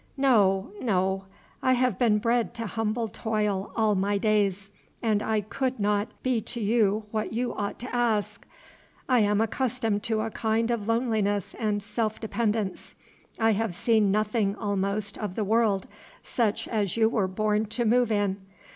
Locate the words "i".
1.61-1.73, 5.21-5.41, 9.07-9.19, 13.37-13.51